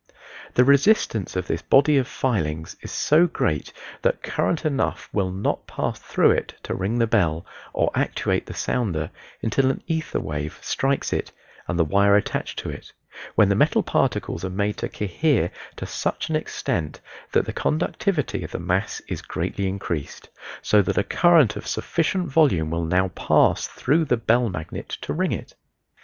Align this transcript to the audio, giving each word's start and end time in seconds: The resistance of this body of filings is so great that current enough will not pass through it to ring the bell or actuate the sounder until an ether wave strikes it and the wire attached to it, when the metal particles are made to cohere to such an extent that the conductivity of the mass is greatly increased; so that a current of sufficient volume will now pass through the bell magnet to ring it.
The 0.55 0.63
resistance 0.65 1.35
of 1.35 1.45
this 1.45 1.61
body 1.61 1.95
of 1.99 2.07
filings 2.07 2.75
is 2.81 2.91
so 2.91 3.27
great 3.27 3.71
that 4.01 4.23
current 4.23 4.65
enough 4.65 5.07
will 5.13 5.29
not 5.29 5.67
pass 5.67 5.99
through 5.99 6.31
it 6.31 6.55
to 6.63 6.73
ring 6.73 6.97
the 6.97 7.05
bell 7.05 7.45
or 7.71 7.91
actuate 7.93 8.47
the 8.47 8.55
sounder 8.55 9.11
until 9.43 9.69
an 9.69 9.83
ether 9.85 10.19
wave 10.19 10.57
strikes 10.63 11.13
it 11.13 11.31
and 11.67 11.77
the 11.77 11.83
wire 11.85 12.15
attached 12.15 12.57
to 12.57 12.71
it, 12.71 12.91
when 13.35 13.49
the 13.49 13.53
metal 13.55 13.83
particles 13.83 14.43
are 14.43 14.49
made 14.49 14.77
to 14.77 14.89
cohere 14.89 15.51
to 15.75 15.85
such 15.85 16.29
an 16.29 16.35
extent 16.35 16.99
that 17.33 17.45
the 17.45 17.53
conductivity 17.53 18.43
of 18.43 18.49
the 18.49 18.59
mass 18.59 19.01
is 19.07 19.21
greatly 19.21 19.67
increased; 19.67 20.29
so 20.63 20.81
that 20.81 20.97
a 20.97 21.03
current 21.03 21.55
of 21.55 21.67
sufficient 21.67 22.25
volume 22.27 22.71
will 22.71 22.85
now 22.85 23.09
pass 23.09 23.67
through 23.67 24.03
the 24.05 24.17
bell 24.17 24.49
magnet 24.49 24.89
to 24.89 25.13
ring 25.13 25.31
it. 25.31 25.53